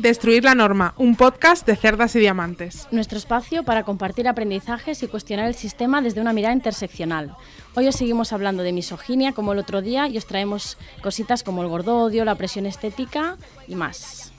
[0.00, 2.88] Destruir la norma, un podcast de cerdas y diamantes.
[2.90, 7.36] Nuestro espacio para compartir aprendizajes y cuestionar el sistema desde una mirada interseccional.
[7.74, 11.60] Hoy os seguimos hablando de misoginia como el otro día y os traemos cositas como
[11.60, 13.36] el gordodio, la presión estética
[13.68, 14.32] y más.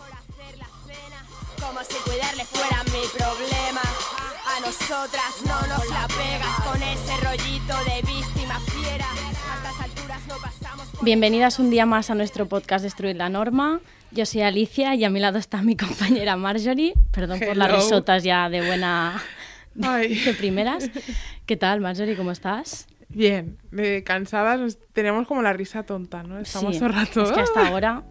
[1.60, 3.82] Como si cuidarle fuera mi problema.
[4.48, 8.20] A nosotras no nos la pegas con ese rollito de víctima
[11.03, 13.81] Bienvenidas un día más a nuestro podcast Destruir la Norma.
[14.11, 16.94] Yo soy Alicia y a mi lado está mi compañera Marjorie.
[17.11, 19.19] Perdón por las risotas ya de buena...
[19.81, 20.16] Ay.
[20.25, 20.91] de primeras.
[21.47, 22.16] ¿Qué tal, Marjorie?
[22.16, 22.88] ¿Cómo estás?
[23.09, 26.39] Bien, eh, cansadas, tenemos como la risa tonta, ¿no?
[26.39, 27.23] Estamos Sí, todo el rato.
[27.23, 28.03] Es que hasta ahora...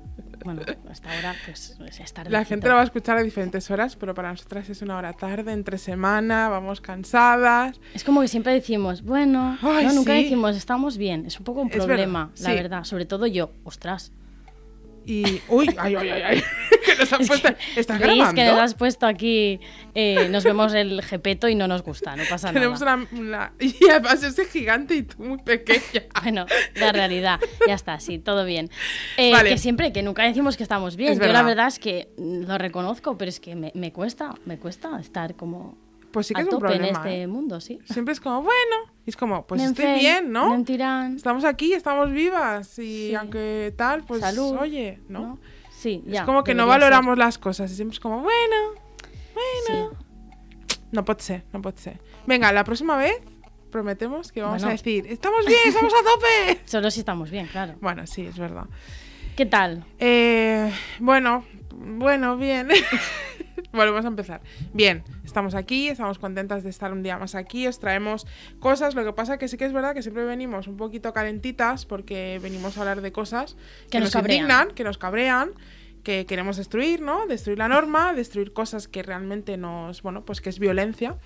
[0.44, 3.96] Bueno, hasta ahora pues es estar La gente lo va a escuchar a diferentes horas,
[3.96, 7.80] pero para nosotras es una hora tarde, entre semana, vamos cansadas.
[7.94, 10.24] Es como que siempre decimos, bueno, Ay, no, nunca sí.
[10.24, 11.26] decimos, estamos bien.
[11.26, 12.54] Es un poco un verdad, problema, la sí.
[12.54, 12.84] verdad.
[12.84, 14.12] Sobre todo yo, ostras.
[15.04, 15.40] Y.
[15.48, 15.68] ¡Uy!
[15.78, 16.22] ¡Ay, ay, ay!
[16.22, 16.42] ay
[17.00, 17.48] nos han Es puesto.
[17.48, 18.34] que, ¿Estás ¿veis grabando?
[18.42, 19.60] que nos has puesto aquí,
[19.94, 22.96] eh, nos vemos el jepeto y no nos gusta, no pasa Tenemos nada.
[23.12, 25.80] una, una- Y además ese gigante y tú muy pequeña.
[26.22, 28.70] Bueno, la realidad, ya está, sí, todo bien.
[29.16, 29.50] Eh, Vale.
[29.50, 31.12] Que siempre, que nunca decimos que estamos bien.
[31.14, 31.44] Es Yo la verdad.
[31.46, 35.76] verdad es que lo reconozco, pero es que me, me cuesta, me cuesta estar como
[36.12, 36.98] Pues sí que a es un tope en problema.
[36.98, 37.26] este ¿eh?
[37.26, 37.78] mundo, sí.
[37.90, 38.76] Siempre es como, bueno.
[39.06, 40.46] Y es como, pues estoy bien, ¿no?
[40.46, 42.78] anem tirant, Estamos aquí, estamos vivas.
[42.78, 43.14] Y Sí.
[43.14, 45.20] aunque tal, pues Salud, oye, ¿no?
[45.20, 45.38] ¿no?
[45.80, 46.68] Sí, Es como que no ser.
[46.68, 47.70] valoramos las cosas.
[47.70, 48.56] Siempre es como, bueno,
[49.34, 49.90] bueno.
[49.90, 50.76] Sí.
[50.92, 51.98] No puede ser, no puede ser.
[52.26, 53.14] Venga, la próxima vez
[53.70, 54.68] prometemos que vamos Bueno.
[54.68, 56.60] a decir, estamos bien, estamos a tope.
[56.66, 57.76] Solo si estamos bien, claro.
[57.80, 58.64] Bueno, sí, es verdad.
[59.36, 59.84] ¿Qué tal?
[59.98, 62.68] Eh, bueno, bueno, bien.
[63.72, 64.40] vamos a empezar.
[64.72, 68.26] Bien, estamos aquí, estamos contentas de estar un día más aquí, os traemos
[68.58, 71.86] cosas, lo que pasa que sí que es verdad que siempre venimos un poquito calentitas
[71.86, 75.52] porque venimos a hablar de cosas que, Que nos nos, indignan, que nos cabrean,
[76.02, 77.26] que queremos destruir, ¿no?
[77.26, 81.16] Destruir la norma, destruir cosas que realmente nos, bueno, pues que es violencia.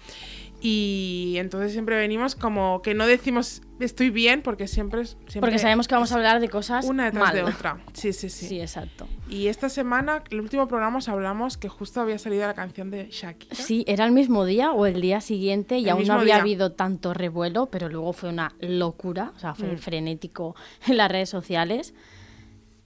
[0.67, 5.11] Y entonces siempre venimos como que no decimos estoy bien porque siempre es...
[5.27, 7.35] siempre Porque sabemos que vamos a hablar de cosas una detrás mal.
[7.35, 7.85] de otra.
[7.93, 8.47] Sí, sí, sí.
[8.47, 9.07] Sí, exacto.
[9.29, 13.09] Y esta semana, el último programa, os hablamos que justo había salido la canción de
[13.11, 13.55] Shakira.
[13.55, 16.41] Sí, era el mismo día o el día siguiente y El aún no había día.
[16.41, 19.77] habido tanto revuelo, pero luego fue una locura, o sea, fue Mm.
[19.79, 21.93] frenético en las redes sociales.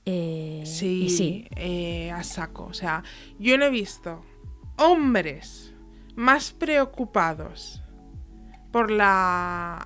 [0.05, 2.65] Eh, Sí, y sí, eh, a saco.
[2.65, 3.05] O sea,
[3.39, 4.21] yo no he visto
[4.79, 5.68] hombres
[6.19, 7.83] más preocupados
[8.73, 9.85] por la.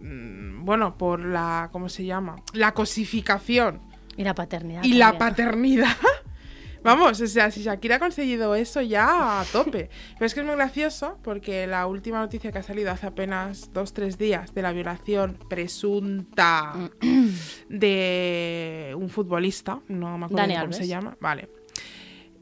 [0.00, 1.68] mm, Bueno, por la.
[1.72, 2.36] ¿Cómo se llama?
[2.52, 3.82] La cosificación
[4.16, 4.84] y la paternidad.
[4.84, 5.96] y la paternidad.
[6.84, 9.88] Vamos, o sea, si Shakira ha conseguido eso ya a tope.
[10.14, 13.72] Pero es que es muy gracioso porque la última noticia que ha salido hace apenas
[13.72, 16.74] dos, tres días de la violación presunta
[17.70, 20.76] de un futbolista, no me acuerdo Dani ni cómo Alves.
[20.76, 21.48] se llama, vale.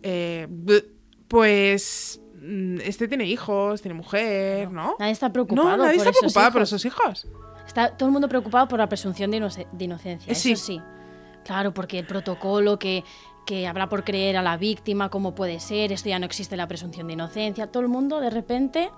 [0.03, 0.49] Eh,
[1.33, 4.97] pues mm, este tiene hijos, tiene mujer, ¿no?
[4.99, 5.71] Nadie está preocupado.
[5.71, 7.27] No, nadie por está esos preocupado por esos hijos.
[7.67, 10.31] Está todo el mundo preocupado por la presunción de, inoce- de inocencia.
[10.31, 10.33] Eh.
[10.33, 10.81] Eso sí.
[11.45, 13.03] Claro, porque el protocolo que,
[13.47, 16.69] que habrá por creer a la víctima, cómo puede ser, esto ya no existe la
[16.69, 17.67] presunción de inocencia.
[17.69, 18.91] Todo el mundo de repente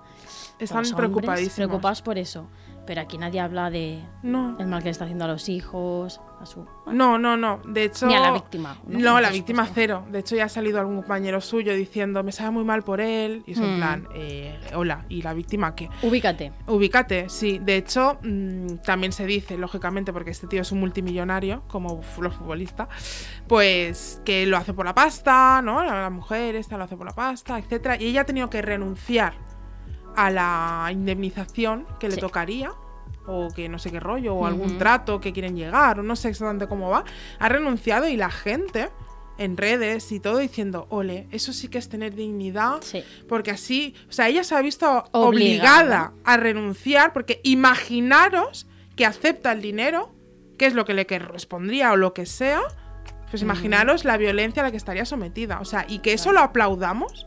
[0.59, 1.55] Están preocupadísimos.
[1.55, 2.49] preocupados por eso.
[2.87, 4.55] Pero aquí nadie habla de No.
[4.59, 7.59] el mal que le está haciendo a los hijos, a su No, no, no.
[7.67, 8.05] De hecho.
[8.05, 8.99] Ni a la víctima, ¿no?
[8.99, 9.73] No, la víctima supuesto.
[9.73, 10.03] cero.
[10.11, 13.43] De hecho, ya ha salido algún compañero suyo diciendo, me sabe muy mal por él.
[13.47, 13.77] Y es en Mm.
[13.77, 15.89] plan, eh, hola, ¿y la víctima qué?
[16.03, 16.51] Ubícate.
[16.67, 17.57] Ubícate, sí.
[17.59, 22.35] De hecho, mm, también se dice, lógicamente, porque este tío es un multimillonario, como los
[22.35, 22.87] futbolistas,
[23.47, 25.83] pues que lo hace por la pasta, ¿no?
[25.83, 27.95] La, la mujer esta lo hace por la pasta, etcétera.
[27.99, 29.33] Y ella ha tenido que renunciar
[30.15, 32.21] a la indemnización que le Sí.
[32.21, 32.71] tocaría.
[33.27, 36.29] O que no sé qué rollo, o algún trato que quieren llegar, o no sé
[36.29, 37.03] exactamente cómo va.
[37.39, 38.89] Ha renunciado y la gente
[39.37, 43.03] en redes y todo diciendo, ole, eso sí que es tener dignidad, Sí.
[43.27, 45.23] porque así, o sea, ella se ha visto Obligada.
[45.27, 50.11] obligada a renunciar, porque imaginaros que acepta el dinero,
[50.57, 52.61] que es lo que le correspondría o lo que sea,
[53.29, 55.59] pues imaginaros la violencia a la que estaría sometida.
[55.59, 57.25] O sea, y que eso lo aplaudamos,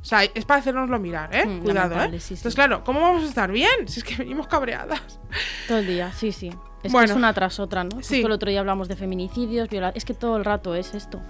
[0.00, 1.44] O sea, es para hacernoslo mirar, ¿eh?
[1.44, 1.96] Mm, Cuidado, ¿eh?
[1.96, 2.34] lamentable, sí, sí.
[2.34, 3.86] Entonces, claro, ¿cómo vamos a estar bien?
[3.88, 5.20] Si es que venimos cabreadas.
[5.66, 6.50] Todo el día, sí, sí.
[6.82, 7.06] Es Bueno.
[7.06, 7.90] que es una tras otra, ¿no?
[8.02, 8.16] Sí.
[8.16, 9.90] Justo el otro día hablamos de feminicidios, viola...
[9.94, 11.20] es que todo el rato es esto.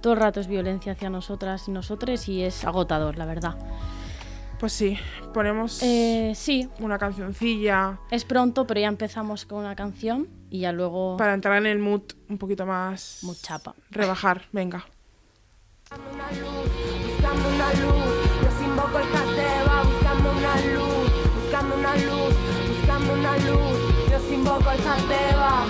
[0.00, 3.56] Todo el rato es violencia hacia nosotras y nosotros y es agotador, la verdad.
[4.58, 4.98] Pues sí,
[5.34, 10.72] ponemos Eh, sí, una cancioncilla es pronto, pero ya empezamos con una canción y ya
[10.72, 13.18] luego para entrar en el mood un poquito más...
[13.22, 13.74] muy chapa.
[13.90, 14.84] Rebajar, venga.
[17.28, 18.14] Buscando una luz.
[18.42, 21.10] Los invoco el Jateba, buscando una luz,
[21.42, 22.34] buscando una luz,
[22.68, 24.10] buscando una luz.
[24.10, 25.64] Los invoco el Jateba.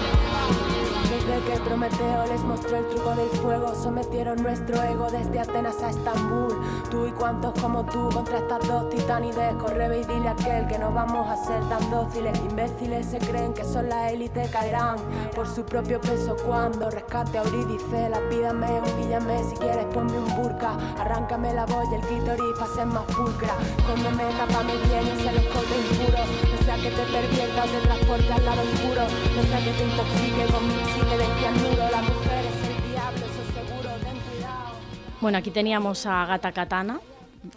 [1.08, 5.90] Desde que Prometeo les mostró el truco del fuego, sometieron nuestro ego desde Atenas a
[5.90, 6.54] Estambul.
[6.90, 10.66] Tú y cuantos como tú contra estas dos titanides, corre ve y dile a aquel
[10.68, 12.38] que no vamos a ser tan dóciles.
[12.38, 14.96] Imbéciles se creen que son la élite, caerán
[15.34, 18.08] por su propio peso cuando rescate a Eurídice.
[18.08, 20.67] La pídame, humíllame, si quieres ponme un burka,
[20.98, 23.54] arráncame la boya, el clítoris pa' ser más pulcra.
[23.86, 28.44] Cóndeme, tápame bien ese escote impuro, no sea que te pervierta o te transporte al
[28.44, 29.02] lado oscuro,
[29.36, 31.82] no sea que te intoxique con mi chile de cianuro.
[31.90, 34.74] La mujer es el diablo, eso seguro, ten cuidado.
[35.20, 37.00] Bueno, aquí teníamos a Gata Katana,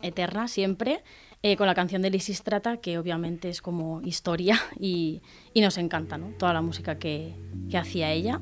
[0.02, 1.04] eterna siempre,
[1.44, 5.22] eh, con la canción de Lisistrata, que obviamente es como historia y,
[5.54, 6.28] y nos encanta, ¿no?
[6.38, 7.34] Toda la música que,
[7.70, 8.40] que hacía ella.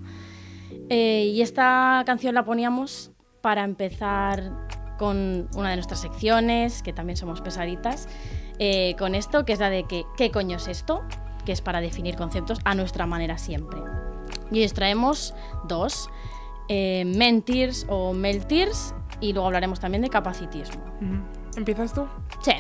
[0.90, 7.18] Eh, y esta canción la poníamos para empezar con una de nuestras secciones, que también
[7.18, 8.08] somos pesaditas,
[8.60, 11.04] eh, con esto, que es la de que, ¿qué coño es esto?
[11.46, 13.80] Que es para definir conceptos a nuestra manera siempre.
[14.52, 15.34] Y os traemos
[15.68, 16.10] dos,
[16.68, 20.84] eh, Mentirs o Meltirs, y luego hablaremos también de capacitismo.
[21.56, 22.06] ¿Empiezas tú?
[22.42, 22.54] Sí.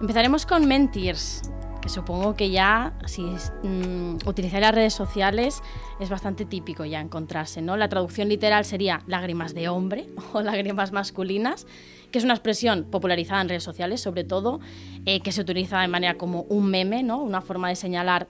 [0.00, 1.42] Empezaremos con Mentirs,
[1.80, 5.62] que supongo que ya, si mm, utilizáis las redes sociales,
[5.98, 7.76] es bastante típico ya encontrarse, ¿no?
[7.76, 11.66] La traducción literal sería lágrimas de hombre o lágrimas masculinas,
[12.10, 14.60] que es una expresión popularizada en redes sociales, sobre todo,
[15.06, 17.22] eh, que se utiliza de manera como un meme, ¿no?
[17.22, 18.28] Una forma de señalar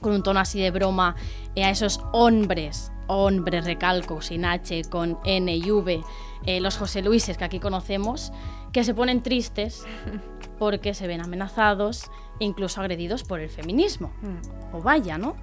[0.00, 1.16] con un tono así de broma
[1.54, 6.00] eh, a esos hombres, hombres recalco, sin H, con N y V,
[6.46, 8.32] eh, los José Luises que aquí conocemos,
[8.72, 9.84] que se ponen tristes
[10.58, 14.12] porque se ven amenazados e incluso agredidos por el feminismo.
[14.22, 14.76] Mm.
[14.76, 15.36] O vaya, ¿no?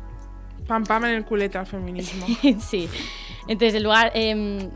[0.68, 2.26] Pam pam en el culete al feminismo.
[2.60, 2.90] sí.
[3.48, 4.70] Entonces, el lugar em,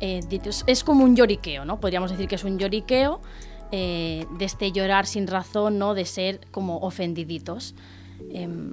[0.00, 1.80] eh, es- es como un lloriqueo, ¿no?
[1.80, 3.20] Podríamos decir que es un lloriqueo
[3.70, 5.94] eh, de este llorar sin razón, ¿no?
[5.94, 7.74] De ser como ofendiditos.
[8.30, 8.72] Em,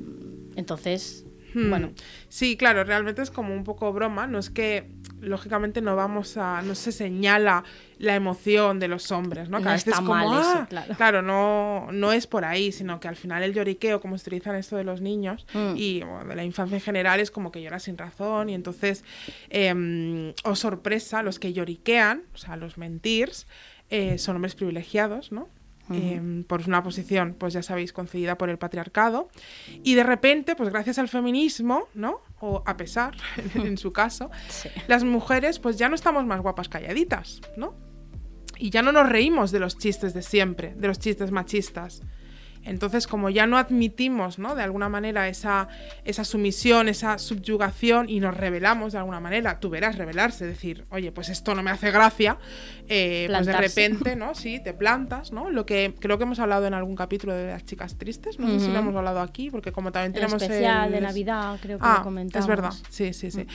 [0.55, 1.24] entonces,
[1.55, 1.69] Hmm.
[1.69, 1.91] bueno,
[2.29, 4.27] Sí, claro, realmente es como un poco broma.
[4.27, 4.89] No es que,
[5.21, 6.61] lógicamente, no vamos a.
[6.61, 7.63] No se señala
[7.97, 9.59] la emoción de los hombres, ¿no?
[9.59, 10.95] No Que a veces está es como, mal eso, "Ah".
[10.97, 11.21] claro.
[11.21, 14.57] no, no es por ahí, sino que al final el lloriqueo, como se utiliza en
[14.57, 15.73] esto de los niños Mm.
[15.77, 18.49] y bueno, de la infancia en general, es como que llora sin razón.
[18.49, 19.05] Y entonces,
[19.49, 23.47] eh, os sorpresa, los que lloriquean, o sea, los mentirs,
[23.89, 25.47] eh, son hombres privilegiados, ¿no?
[25.91, 29.29] Eh, por una posición, pues ya sabéis, concedida por el patriarcado.
[29.83, 32.21] Y de repente, pues gracias al feminismo, ¿no?
[32.39, 33.15] O a pesar,
[33.55, 34.69] en su caso, sí.
[34.87, 37.75] las mujeres pues ya no estamos más guapas calladitas, ¿no?
[38.57, 42.01] Y ya no nos reímos de los chistes de siempre, de los chistes machistas.
[42.65, 44.55] Entonces, como ya no admitimos, ¿no?
[44.55, 45.67] De alguna manera esa,
[46.03, 51.11] esa sumisión, esa subyugación y nos revelamos de alguna manera, tú verás revelarse, decir, oye,
[51.11, 52.37] pues esto no me hace gracia,
[52.87, 54.35] eh, pues de repente, ¿no?
[54.35, 55.49] Sí, te plantas, ¿no?
[55.49, 58.59] Lo que creo que hemos hablado en algún capítulo de las chicas tristes, no sé
[58.65, 61.77] si lo hemos hablado aquí, porque como también El tenemos especial de el- Navidad, creo
[61.77, 62.43] que Ah, lo comentamos.
[62.43, 63.45] es verdad, sí, sí, sí.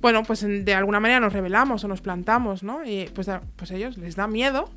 [0.00, 2.84] Bueno, pues de alguna manera nos revelamos o nos plantamos, ¿no?
[2.84, 4.70] Y pues, pues a ellos les da miedo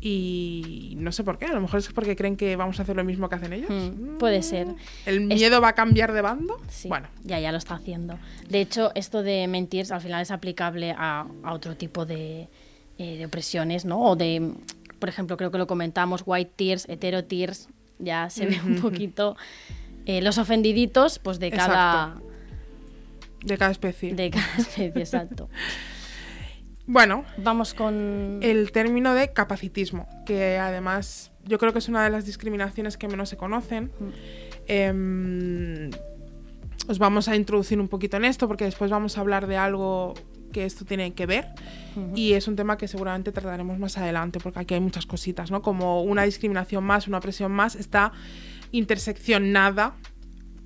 [0.00, 2.94] y no sé por qué, a lo mejor es porque creen que vamos a hacer
[2.96, 3.68] lo mismo que hacen ellos.
[3.70, 4.68] Mm, puede ser.
[5.06, 6.60] ¿El Es- miedo va a cambiar de bando?
[6.68, 8.18] Sí, Bueno, ya, ya lo está haciendo.
[8.48, 12.48] De hecho, esto de mentir al final es aplicable a, a otro tipo de,
[12.98, 14.00] eh, de opresiones, ¿no?
[14.00, 14.52] O de,
[15.00, 19.36] por ejemplo, creo que lo comentamos, white tears, hetero tears, ya se ve un poquito
[20.06, 22.16] eh, los ofendiditos, pues de cada,
[23.42, 24.14] de cada especie.
[24.14, 25.48] de cada especie, exacto.
[26.88, 28.38] Bueno, Vamos con...
[28.40, 33.08] el término de capacitismo, que además yo creo que es una de las discriminaciones que
[33.08, 33.92] menos se conocen.
[34.66, 35.90] Em,
[36.88, 40.14] os vamos a introducir un poquito en esto porque después vamos a hablar de algo
[40.50, 41.48] que esto tiene que ver
[42.14, 45.60] y es un tema que seguramente trataremos más adelante porque aquí hay muchas cositas, ¿no?
[45.60, 48.12] Como una discriminación más, una opresión más, está
[48.72, 49.94] interseccionada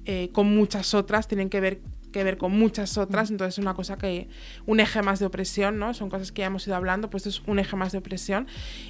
[0.05, 1.81] eh, con muchas otras, tienen que ver
[2.13, 4.29] que ver con muchas otras, entonces es una cosa que,
[4.67, 5.95] un eje más de opresión, ¿no?
[5.95, 8.47] Son cosas que ya hemos ido hablando, pues esto es un eje más de opresión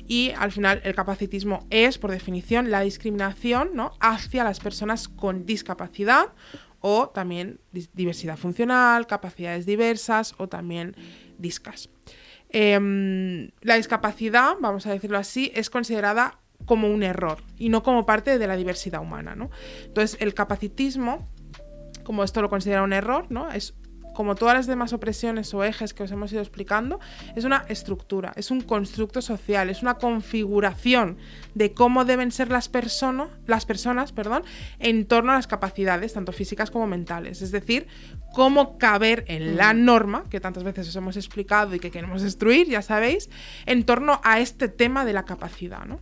[0.06, 3.92] y al final el capacitismo es, por definición, la discriminación, ¿no?
[4.00, 6.34] Hacia las personas con discapacidad
[6.80, 7.60] o también
[7.94, 10.96] diversidad funcional, capacidades diversas o también
[11.38, 11.88] discas.
[12.54, 18.06] em, la discapacidad, vamos a decirlo así, es considerada como un error y no como
[18.06, 19.50] parte de la diversidad humana, ¿no?
[19.84, 21.28] Entonces, el capacitismo,
[22.12, 23.50] como esto lo considera un error, ¿no?
[23.50, 23.72] Es
[24.12, 27.00] como todas las demás opresiones o ejes que os hemos ido explicando,
[27.36, 31.16] es una estructura, es un constructo social, es una configuración
[31.54, 34.42] de cómo deben ser las, personas las personas perdón,
[34.78, 37.40] en torno a las capacidades, tanto físicas como mentales.
[37.40, 37.86] Es decir,
[38.34, 39.84] cómo caber en la mm.
[39.86, 43.30] norma, que tantas veces os hemos explicado y que queremos destruir, ya sabéis,
[43.64, 45.86] en torno a este tema de la capacidad.
[45.86, 45.98] ¿no?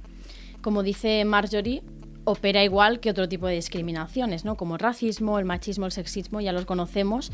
[0.60, 1.84] Como dice Marjorie,
[2.30, 4.56] opera igual que otro tipo de discriminaciones, ¿no?
[4.56, 7.32] como el racismo, el machismo, el sexismo, ya los conocemos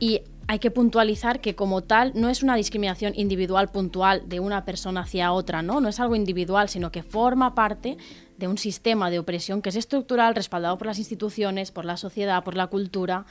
[0.00, 4.64] y hay que puntualizar que como tal no es una discriminación individual puntual de una
[4.64, 5.80] persona hacia otra, ¿no?
[5.82, 7.98] No es algo individual, sino que forma parte
[8.38, 12.44] de un sistema de opresión que es estructural, respaldado por las instituciones, por la sociedad,
[12.44, 13.26] por la cultura,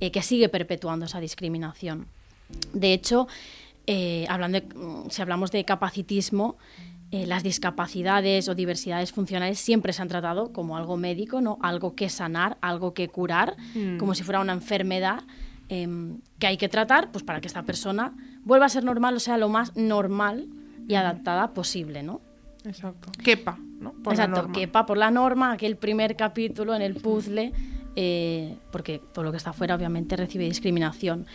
[0.00, 2.08] eh, que sigue perpetuando esa discriminación.
[2.72, 3.28] De hecho,
[3.86, 6.56] eh, hablando mm, si hablamos de capacitismo,
[7.10, 11.58] eh, las discapacidades o diversidades funcionales siempre se han tratado como algo médico, ¿no?
[11.62, 13.98] algo que sanar, algo que curar, mm.
[13.98, 15.24] como si fuera una enfermedad
[15.68, 19.20] Em, que hay que tratar pues, para que esta persona vuelva a ser normal, o
[19.20, 20.48] sea, lo más normal
[20.86, 22.20] y adaptada posible, ¿no?
[22.64, 23.10] Exacto.
[23.22, 23.92] Quepa, ¿no?
[23.92, 27.52] Por Exacto, la quepa por la norma, aquel primer capítulo en el puzzle,
[27.96, 31.26] eh, porque todo lo que está afuera obviamente recibe discriminación.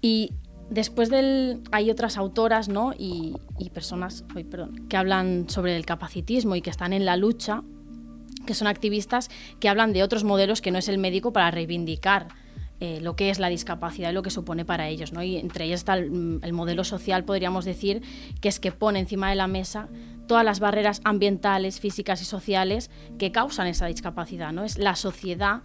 [0.00, 0.30] Y
[0.70, 1.62] después del...
[1.72, 2.92] hay otras autoras, ¿no?
[2.96, 3.36] Y,
[3.72, 7.62] personas perdón, que hablan sobre el capacitismo y que están en la lucha,
[8.46, 9.28] que son activistas
[9.60, 12.28] que hablan de otros modelos que no es el médico para reivindicar
[12.80, 15.12] eh, lo que es la discapacidad y lo que supone para ellos.
[15.12, 15.22] ¿no?
[15.22, 18.02] Y entre ellos está mm, el, modelo social, podríamos decir,
[18.40, 19.88] que es que pone encima de la mesa
[20.26, 24.52] todas las barreras ambientales, físicas y sociales que causan esa discapacidad.
[24.52, 24.64] ¿no?
[24.64, 25.62] Es la sociedad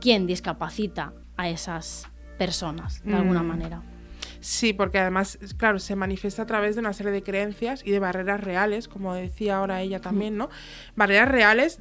[0.00, 2.06] quien discapacita a esas
[2.38, 3.46] personas, de alguna mm.
[3.46, 3.82] manera.
[4.42, 8.00] Sí, porque además, claro, se manifiesta a través de una serie de creencias y de
[8.00, 10.50] barreras reales, como decía ahora ella también, ¿no?
[10.96, 11.78] Barreras reales,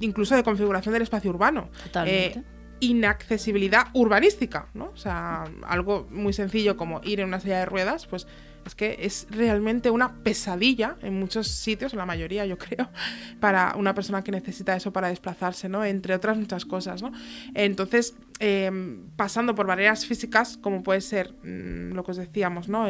[0.00, 1.68] incluso de configuración del espacio urbano.
[1.84, 2.38] Totalmente.
[2.38, 2.42] Eh,
[2.80, 4.86] inaccesibilidad urbanística, ¿no?
[4.94, 8.26] O sea, algo muy sencillo como ir en una silla de ruedas, pues
[8.66, 12.88] es que es realmente una pesadilla en muchos sitios, en la mayoría yo creo,
[13.40, 15.84] para una persona que necesita eso para desplazarse, ¿no?
[15.84, 17.12] Entre otras muchas cosas, ¿no?
[17.54, 22.86] Entonces, em, pasando por barreras físicas, como puede ser mm, lo que os decíamos, ¿no?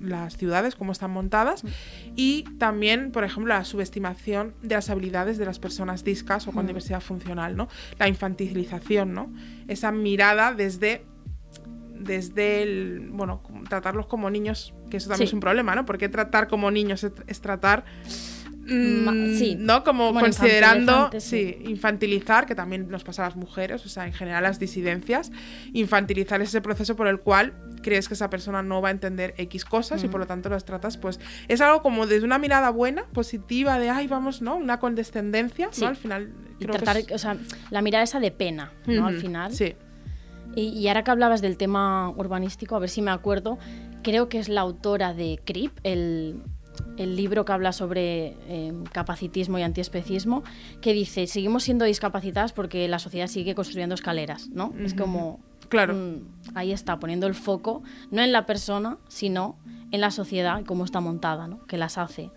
[0.00, 1.68] las ciudades, cómo están montadas, mm.
[2.16, 6.64] y también, por ejemplo, la subestimación de las habilidades de las personas discas o con
[6.64, 6.68] mm.
[6.68, 7.68] diversidad funcional, ¿no?
[7.98, 9.32] La infantilización, ¿no?
[9.66, 11.04] Esa mirada desde
[11.94, 15.86] desde el, bueno, tratarlos como niños, que eso también es un problema, ¿no?
[15.86, 17.84] Porque tratar como niños es, tratar...
[18.66, 19.56] Mm, sí.
[19.58, 19.84] ¿No?
[19.84, 21.58] Como considerando, sí.
[21.66, 25.30] infantilizar, que también nos pasa a las mujeres, o sea, en general las disidencias,
[25.74, 29.66] infantilizar ese proceso por el cual crees que esa persona no va a entender X
[29.66, 33.04] cosas y por lo tanto las tratas, pues es algo como desde una mirada buena,
[33.12, 34.56] positiva, de, ay, vamos, ¿no?
[34.56, 35.86] Una condescendencia, ¿no?
[35.86, 36.32] Al final...
[36.58, 37.36] tratar, o sea,
[37.70, 39.06] la mirada esa de pena, ¿no?
[39.06, 39.52] Al final.
[39.52, 39.74] Sí.
[40.56, 43.58] Y, ahora que hablabas del tema urbanístico, a ver si me acuerdo,
[44.02, 46.42] creo que es la autora de CRIP, el,
[46.96, 50.44] libro que habla sobre em, capacitismo y antiespecismo,
[50.80, 54.72] que dice, seguimos siendo discapacitadas porque la sociedad sigue construyendo escaleras, ¿no?
[54.78, 55.40] Es como...
[55.68, 55.96] Claro.
[56.54, 57.82] ahí está, poniendo el foco,
[58.12, 59.56] no en la persona, sino
[59.90, 61.66] en la sociedad y cómo está montada, ¿no?
[61.66, 62.30] Que las hace,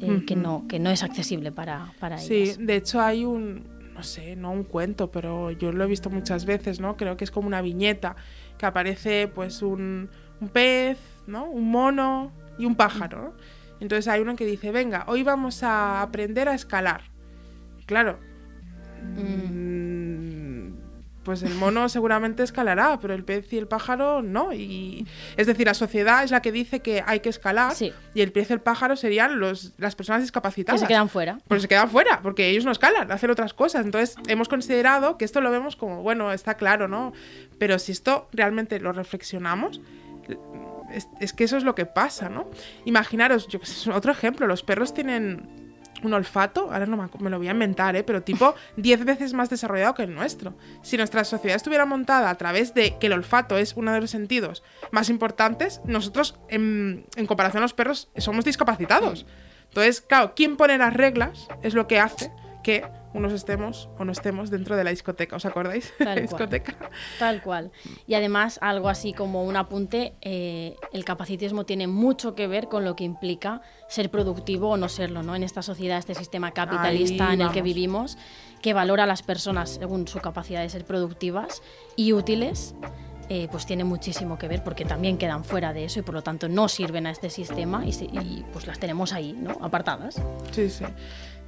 [0.00, 2.56] eh, que, no, que no es accesible para, para ellas.
[2.56, 3.64] Sí, de hecho hay un,
[4.00, 6.96] no sé, no un cuento, pero yo lo he visto muchas veces, ¿no?
[6.96, 8.16] Creo que es como una viñeta
[8.56, 10.08] que aparece pues un,
[10.54, 11.44] pez, ¿no?
[11.44, 13.36] Un mono y un pájaro.
[13.78, 17.02] Entonces hay uno que dice, venga, hoy vamos a aprender a escalar.
[17.84, 18.18] claro,
[19.02, 19.99] mm,
[21.30, 24.52] pues el mono seguramente escalará, pero el pez y el pájaro no.
[24.52, 25.06] Y,
[25.36, 27.72] es decir, la sociedad es la que dice que hay que escalar
[28.14, 30.80] y el pez y el pájaro serían los, las personas discapacitadas.
[30.80, 31.38] Que se quedan fuera.
[31.46, 33.84] Pues se quedan fuera, porque ellos no escalan, hacen otras cosas.
[33.84, 37.12] Entonces hemos considerado que esto lo vemos como, bueno, está claro, ¿no?
[37.60, 39.80] Pero si esto realmente lo reflexionamos,
[41.20, 42.50] es, que eso es lo que pasa, ¿no?
[42.86, 43.60] Imaginaros, yo
[43.94, 45.59] otro ejemplo, los perros tienen
[46.02, 48.02] un olfato, ahora no me, lo voy a inventar, ¿eh?
[48.02, 50.54] pero tipo 10 veces más desarrollado que el nuestro.
[50.82, 54.10] Si nuestra sociedad estuviera montada a través de que el olfato es uno de los
[54.10, 59.26] sentidos más importantes, nosotros en, en comparación a los perros somos discapacitados.
[59.68, 61.48] Entonces, claro, ¿quién pone las reglas?
[61.62, 65.34] Es lo que hace que unos estemos o no estemos dentro de la discoteca.
[65.36, 65.92] ¿Os acordáis?
[65.98, 66.72] Tal la discoteca.
[66.76, 66.90] Cual.
[67.18, 67.72] Tal cual.
[68.06, 72.84] Y además, algo así como un apunte, eh, el capacitismo tiene mucho que ver con
[72.84, 75.34] lo que implica ser productivo o no serlo, ¿no?
[75.34, 78.16] En esta sociedad, este sistema capitalista en el que vivimos,
[78.62, 81.62] que valora a las personas según su capacidad de ser productivas
[81.96, 82.74] y útiles.
[83.32, 86.22] eh, pues tiene muchísimo que ver porque también quedan fuera de eso y por lo
[86.22, 89.52] tanto no sirven a este sistema y, se- y, pues las tenemos ahí, ¿no?
[89.60, 90.20] Apartadas.
[90.50, 90.84] Sí, sí.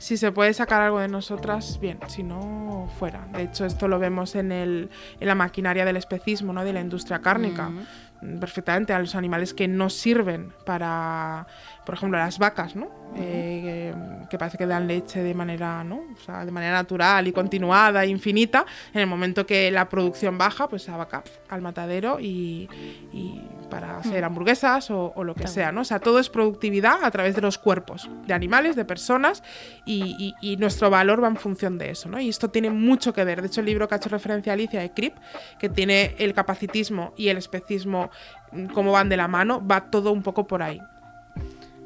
[0.03, 3.25] Si se puede sacar algo de nosotras, bien, si no, fuera.
[3.33, 4.91] De hecho, esto lo vemos en, el,
[5.21, 6.65] en la maquinaria del especismo, ¿no?
[6.65, 7.69] de la industria cárnica.
[7.69, 11.47] Mm, Perfectamente, a los animales que no sirven para,
[11.85, 13.03] por ejemplo, las vacas, ¿no?
[13.15, 13.93] Eh,
[14.31, 15.97] que, parece que dan leche de manera, ¿no?
[16.15, 18.65] O sea, de manera natural y continuada e infinita.
[18.95, 22.69] En el momento que la producción baja, pues a vaca al matadero y,
[23.13, 25.83] y para hacer hamburguesas o, o lo que sea, ¿no?
[25.83, 29.43] O sea, todo es productividad a través de los cuerpos de animales, de personas
[29.85, 32.19] y, y- y nuestro valor va en función de eso, ¿no?
[32.19, 33.43] Y esto tiene mucho que ver.
[33.43, 35.17] De hecho, el libro que ha hecho referencia a Alicia de Cripp,
[35.59, 38.11] que tiene el capacitismo y el especismo
[38.53, 40.81] mm, como van de la mano, va todo un poco por ahí.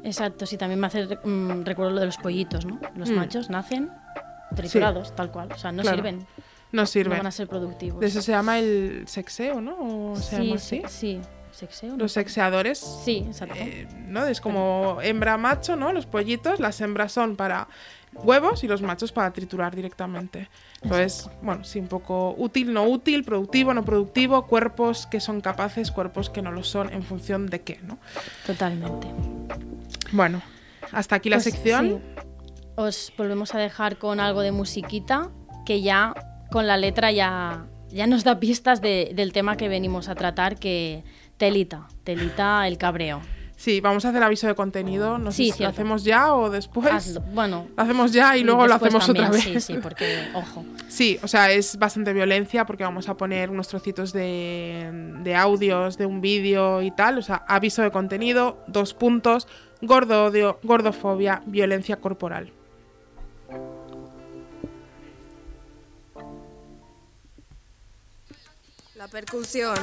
[0.03, 2.79] Exacto, sí, también me hace mm, recuerdo lo de los pollitos, ¿no?
[2.95, 3.15] Los Mm.
[3.15, 3.89] machos nacen
[4.55, 5.97] triturados, tal cual, o sea, no Claro.
[5.97, 6.19] sirven,
[6.71, 7.17] No no sirve.
[7.17, 7.99] van a ser productivos.
[7.99, 10.11] De eso se llama el sexeo, ¿no?
[10.13, 10.81] O se llama sí, así.
[10.87, 11.21] sí, sí,
[11.57, 11.91] sexeo.
[11.91, 11.97] ¿no?
[11.97, 13.55] Los sexeadores Sí, exacto.
[13.57, 14.25] eh, ¿no?
[14.25, 15.91] Es como hembra macho, ¿no?
[15.91, 17.67] Los pollitos, las hembras son para
[18.13, 20.49] huevos y los machos para triturar directamente.
[20.81, 25.91] Entonces, bueno, sí, un poco útil, no útil, productivo, no productivo, cuerpos que son capaces,
[25.91, 27.97] cuerpos que no lo son, en función de qué, ¿no?
[28.45, 29.07] Totalmente.
[30.11, 30.41] Bueno,
[30.91, 32.01] hasta aquí la Pues, sección.
[32.15, 32.21] sí.
[32.75, 35.29] Os volvemos a dejar con algo de musiquita
[35.65, 36.13] que ya
[36.51, 40.57] con la letra ya, ya nos da pistas de- del tema que venimos a tratar,
[40.57, 41.03] que
[41.37, 43.21] telita, telita el cabreo.
[43.57, 45.17] Sí, vamos a hacer aviso de contenido.
[45.17, 46.93] No sé si lo hacemos ya o después.
[46.93, 47.21] Hazlo.
[47.21, 49.43] Bueno, Lo hacemos ya y luego lo hacemos otra vez.
[49.43, 50.63] Sí, sí, porque, ojo.
[50.87, 55.97] Sí, o sea, es bastante violencia porque vamos a poner unos trocitos de, de audios,
[55.97, 57.17] de un vídeo y tal.
[57.17, 59.47] O sea, aviso de contenido, dos puntos,
[59.81, 62.51] gordo odio, gordofobia, violencia corporal.
[68.93, 69.75] La percusión.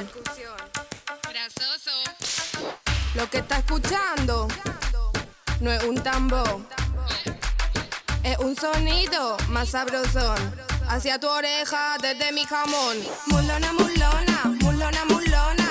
[3.14, 4.48] Lo que está escuchando
[5.60, 6.66] no es un tambor,
[8.22, 10.38] es un sonido más sabrosón.
[10.88, 12.96] Hacia tu oreja desde mi jamón.
[13.26, 15.63] Mulona, mulona, mulona, mulona, mulona,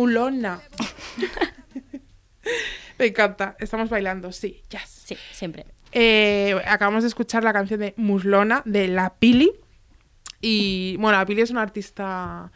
[0.00, 0.62] Mulona.
[2.98, 3.54] Me encanta.
[3.58, 5.04] Estamos bailando, sí, yes.
[5.04, 5.66] Sí, siempre.
[5.92, 9.52] Eh, acabamos de escuchar la canción de Muslona de La Pili.
[10.40, 12.50] Y bueno, La Pili es una artista.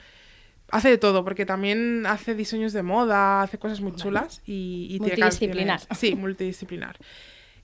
[0.71, 4.99] Hace de todo, porque también hace diseños de moda, hace cosas muy chulas y, y
[5.01, 5.81] Multidisciplinar.
[5.95, 6.97] Sí, multidisciplinar.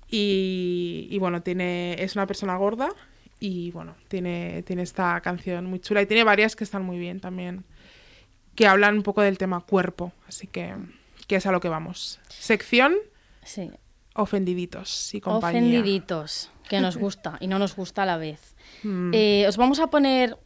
[0.08, 2.90] Y, y bueno, tiene, es una persona gorda
[3.40, 7.20] y bueno, tiene, tiene esta canción muy chula y tiene varias que están muy bien
[7.20, 7.64] también,
[8.54, 10.74] que hablan un poco del tema cuerpo, así que,
[11.26, 12.20] que es a lo que vamos.
[12.28, 12.94] Sección
[13.44, 13.70] Sí.
[14.14, 15.60] ofendiditos y compañía.
[15.60, 18.54] Ofendiditos, que nos gusta y no nos gusta a la vez.
[18.82, 19.10] Mm.
[19.14, 20.36] Eh, os vamos a poner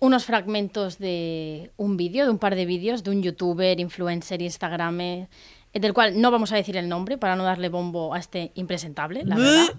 [0.00, 5.28] unos fragmentos de un vídeo, de un par de vídeos, de un youtuber, influencer, instagramer,
[5.72, 8.52] eh, del cual no vamos a decir el nombre para no darle bombo a este
[8.54, 9.74] impresentable, la verdad.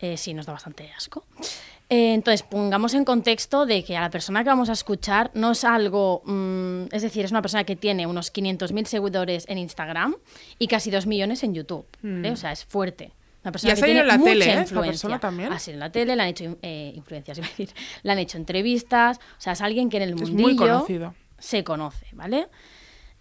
[0.00, 1.24] Eh, sí, nos da bastante asco.
[1.90, 5.50] Eh, entonces, pongamos en contexto de que a la persona que vamos a escuchar no
[5.50, 10.14] es algo, mm, es decir, es una persona que tiene unos 500.000 seguidores en Instagram
[10.60, 11.84] y casi 2 millones en YouTube.
[12.00, 12.30] ¿vale?
[12.30, 13.12] O sea, es fuerte.
[13.42, 14.60] Una persona ha que tiene en la mucha tele, ¿eh?
[14.60, 14.92] Influencia.
[14.92, 15.52] persona también.
[15.52, 17.70] Ha salido en la tele, le han hecho eh, influencias, iba a decir.
[18.04, 19.18] Le han hecho entrevistas.
[19.18, 21.14] O sea, es alguien que en el Es mundillo muy conocido.
[21.38, 22.46] se conoce, ¿vale?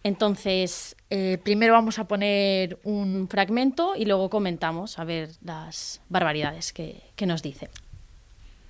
[0.04, 6.72] Entonces, eh, primero vamos a poner un fragmento y luego comentamos a ver las barbaridades
[6.72, 7.70] que, que nos dice.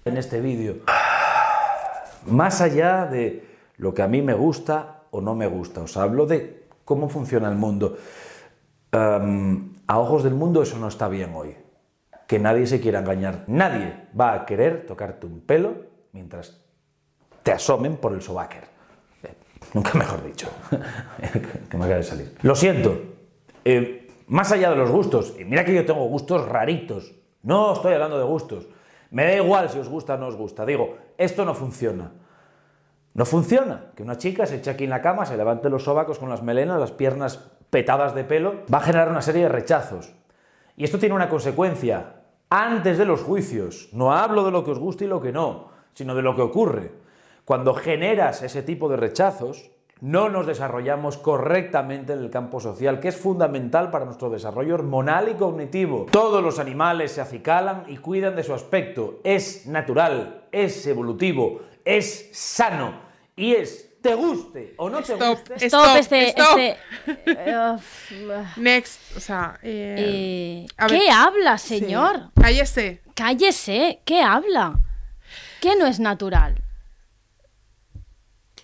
[0.05, 0.77] En este vídeo.
[2.25, 6.25] Más allá de lo que a mí me gusta o no me gusta, os hablo
[6.25, 7.97] de cómo funciona el mundo.
[8.91, 11.55] Am, a ojos del mundo eso no está bien hoy.
[12.27, 13.43] Que nadie se quiera engañar.
[13.47, 15.75] Nadie va a querer tocarte un pelo
[16.11, 16.61] mientras
[17.43, 18.65] te asomen por el sobáquer.
[19.23, 19.33] Eh,
[19.73, 20.47] Nunca mejor dicho.
[21.69, 22.35] que me acaba de salir.
[22.41, 22.99] Lo siento.
[23.65, 27.15] Eh, más allá de los gustos, y mira que yo tengo gustos raritos.
[27.41, 28.67] No estoy hablando de gustos.
[29.11, 30.65] Me da igual si os gusta o no os gusta.
[30.65, 32.11] Digo, esto no funciona.
[33.13, 33.91] No funciona.
[33.95, 36.43] Que una chica se eche aquí en la cama, se levante los sobacos con las
[36.43, 40.13] melenas, las piernas petadas de pelo, va a generar una serie de rechazos.
[40.77, 42.15] Y esto tiene una consecuencia.
[42.49, 45.69] Antes de los juicios, no hablo de lo que os gusta y lo que no,
[45.93, 46.91] sino de lo que ocurre.
[47.45, 53.09] Cuando generas ese tipo de rechazos, no nos desarrollamos correctamente en el campo social, que
[53.09, 56.07] es fundamental para nuestro desarrollo hormonal y cognitivo.
[56.11, 59.19] Todos los animales se acicalan y cuidan de su aspecto.
[59.23, 62.93] Es natural, es evolutivo, es sano
[63.35, 65.55] y es te guste o no te guste.
[65.65, 66.29] Stop, Stop, este.
[66.29, 66.57] stop.
[66.57, 66.77] este
[68.61, 71.79] Next, o sea, eh, eh, a ¿Qué ver, habla, sí.
[71.79, 72.29] señor?
[72.39, 73.01] Cállese.
[73.13, 74.79] Cállese, ¿qué habla?
[75.59, 76.55] ¿Qué no es natural?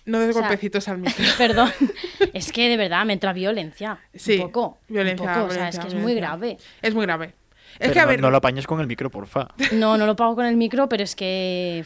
[0.06, 1.24] No des O sea, golpecitos al micro.
[1.38, 1.70] Perdón,
[2.32, 3.98] es que de verdad me entra violencia.
[4.14, 4.78] Sí, un poco.
[4.88, 6.28] violencia, un poco, o sea, violencia, es que es muy violencia.
[6.36, 6.56] grave.
[6.82, 7.26] Es muy grave.
[7.26, 7.32] Es
[7.80, 9.48] Pero que, a no, ver, no lo apañes con el micro, porfa.
[9.72, 11.84] No, no lo pago con el micro, pero es que.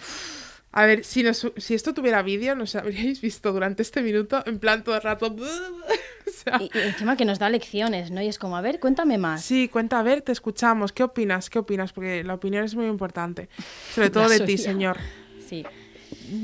[0.72, 4.58] a ver, si, nos- si esto tuviera vídeo, nos habríais visto durante este minuto, en
[4.60, 5.34] plan todo el rato.
[5.34, 8.20] o sea, y, y encima que nos da lecciones, ¿no?
[8.22, 9.42] Y es como, a ver, cuéntame más.
[9.42, 10.92] sí, cuenta, a ver, te escuchamos.
[10.92, 11.50] ¿Qué opinas?
[11.50, 11.92] ¿Qué opinas?
[11.92, 13.48] Porque la opinión es muy importante.
[13.94, 14.96] Sobre todo de ti, señor.
[15.48, 15.64] Sí.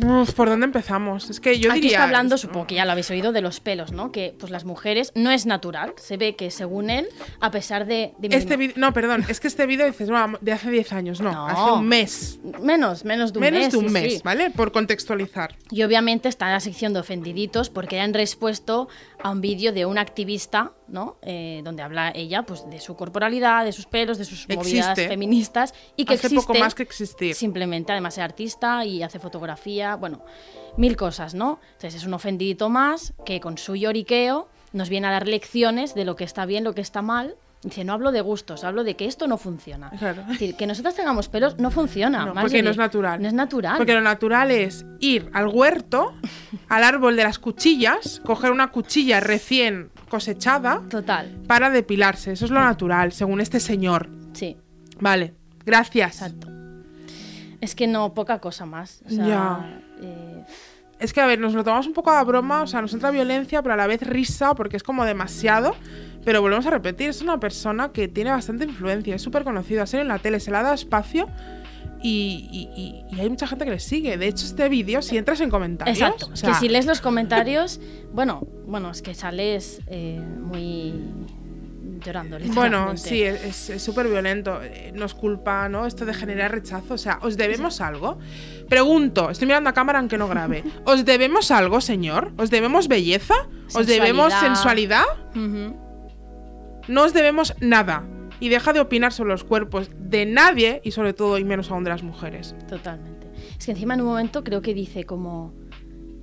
[0.04, 1.30] Uf, ¿Por dónde empezamos?
[1.30, 1.98] Es que yo Aquí diría.
[1.98, 4.10] está hablando, supongo que ya lo habéis oído, de los pelos, ¿no?
[4.12, 5.92] Que pues las mujeres no es natural.
[5.96, 7.08] Se ve que según él,
[7.40, 8.12] a pesar de.
[8.18, 8.74] de Este vídeo.
[8.78, 11.46] No, perdón, es que este vídeo dices, "No, de hace 10 años, no, No.
[11.46, 12.38] hace un mes.
[12.60, 13.72] Menos, menos de un Menos mes.
[13.72, 14.20] de un sí, mes, sí.
[14.24, 14.50] ¿vale?
[14.50, 15.56] Por contextualizar.
[15.70, 18.88] Y obviamente está en la sección de ofendiditos porque han respuesto
[19.22, 21.16] a un vídeo de una activista, ¿no?
[21.22, 25.08] Eh, donde habla ella pues de su corporalidad, de sus pelos, de sus movidas Existe.
[25.08, 27.34] feministas y que Hace existe poco más que existir.
[27.34, 30.24] Simplemente, además es artista y hace fotografía, bueno,
[30.76, 31.60] mil cosas, ¿no?
[31.72, 36.04] Entonces es un ofendidito más que con su lloriqueo nos viene a dar lecciones de
[36.04, 37.36] lo que está bien, lo que está mal.
[37.62, 39.90] Dice, no hablo de gustos, hablo de que esto no funciona.
[39.98, 40.22] Claro.
[40.22, 42.26] Es decir, que nosotros tengamos pelos no funciona.
[42.26, 43.20] No, porque no es natural.
[43.20, 43.78] No es natural.
[43.78, 46.14] Porque lo natural es ir al huerto,
[46.68, 52.32] al árbol de las cuchillas, coger una cuchilla recién cosechada Total, para depilarse.
[52.32, 54.08] Eso es lo natural, según este señor.
[54.32, 54.56] sí.
[54.98, 55.34] Vale,
[55.66, 56.22] gracias.
[56.22, 56.48] Exacto.
[57.60, 59.02] Es que no, poca cosa más.
[59.06, 59.80] O sea, Ya.
[60.00, 60.44] eh,
[60.98, 63.10] Es que, a ver, nos lo tomamos un poco a broma, o sea, nos entra
[63.10, 65.74] violencia, pero a la vez risa, porque es como demasiado.
[66.24, 70.00] Pero volvemos a repetir, es una persona que tiene bastante influencia, es súper conocida, ha
[70.00, 71.28] en la tele, se le ha dado espacio
[72.08, 74.16] y, y- y- y hay mucha gente que le sigue.
[74.16, 75.96] De hecho, este vídeo, si entras en comentarios...
[75.98, 76.28] exacto.
[76.32, 77.80] o sea, que si lees los comentarios,
[78.12, 80.94] bueno, bueno, es que sales eh, muy
[82.04, 82.38] llorando.
[82.54, 84.60] Bueno, sí, es súper violento.
[84.62, 85.86] Eh, Nos culpa, ¿no?
[85.86, 86.94] Esto de generar rechazo.
[86.94, 88.18] O sea, ¿os debemos algo?
[88.68, 90.62] Pregunto, estoy mirando a cámara aunque no grabe.
[90.84, 92.32] ¿Os debemos algo, señor?
[92.36, 93.34] ¿Os debemos belleza?
[93.74, 95.04] ¿Os debemos Sensualidad.
[96.88, 98.04] No os debemos nada.
[98.40, 101.84] Y deja de opinar sobre los cuerpos de nadie y sobre todo y menos aún
[101.84, 102.54] de las mujeres.
[102.68, 103.26] Totalmente.
[103.58, 105.54] Es que encima en un momento creo que dice como...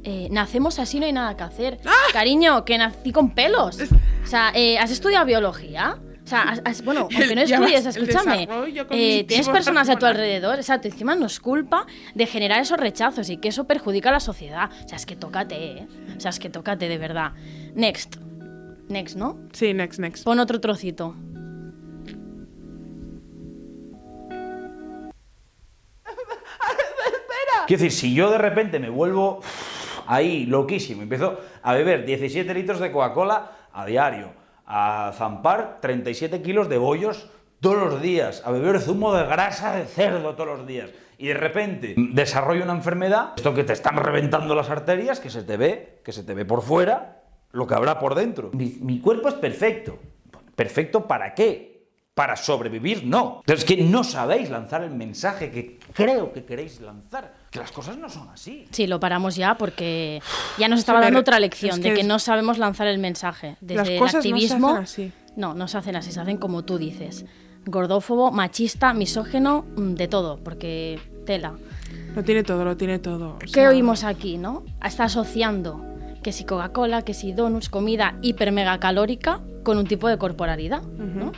[0.03, 1.79] eh, nacemos así, no hay nada que hacer.
[1.85, 1.91] ¡Ah!
[2.11, 3.79] Cariño, que nací con pelos.
[4.23, 5.97] O sea, eh, ¿has estudiado biología?
[6.23, 8.47] O sea, has- has- bueno, aunque no estudies, escúchame.
[8.91, 10.87] eh, tienes personas a tu alrededor, exacto.
[10.87, 14.69] Encima nos culpa de generar esos rechazos y que eso perjudica a la sociedad.
[14.85, 15.87] O sea, es que tócate, ¿eh?
[16.15, 17.31] O sea, es que tócate de verdad.
[17.75, 18.17] Next.
[18.87, 19.39] Next, ¿no?
[19.53, 20.23] Sí, next, next.
[20.23, 21.15] Pon otro trocito.
[27.67, 29.41] Quiero decir, si yo de repente me vuelvo
[30.07, 34.31] ahí loquísimo, empiezo a beber 17 litros de Coca-Cola a diario,
[34.65, 39.85] a zampar 37 kilos de bollos todos los días, a beber zumo de grasa de
[39.85, 44.55] cerdo todos los días, y de repente desarrollo una enfermedad, esto que te están reventando
[44.55, 47.21] las arterias, que se te ve, que se te ve por fuera,
[47.51, 48.49] lo que habrá por dentro.
[48.53, 49.99] Mi, mi cuerpo es perfecto.
[50.55, 51.87] ¿Perfecto para qué?
[52.13, 53.39] Para sobrevivir, no.
[53.39, 57.42] Entonces, que no sabéis lanzar el mensaje que creo que queréis lanzar.
[57.53, 58.65] Que las cosas no son así.
[58.71, 60.21] Sí, lo paramos ya porque
[60.57, 62.97] ya nos estaba dando otra lección es de que que es- no sabemos lanzar el
[62.97, 63.57] mensaje.
[63.61, 64.69] Desde el cosas no se activismo.
[64.71, 65.11] hacen así.
[65.35, 67.25] No, no se hacen así, se hacen como tú dices.
[67.65, 71.53] Gordófobo, machista, misógeno, mm, de todo, porque tela.
[72.15, 73.35] Lo tiene todo, lo tiene todo.
[73.35, 74.63] o ¿Qué sea, oímos aquí, no?
[74.83, 75.85] Está asociando
[76.23, 80.81] que si Coca-Cola, que si donuts, comida hiper mega calórica con un tipo de corporalidad,
[80.81, 81.31] ¿no?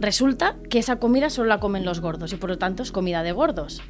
[0.00, 3.22] Resulta que esa comida solo la comen los gordos y por lo tanto es comida
[3.22, 3.80] de gordos.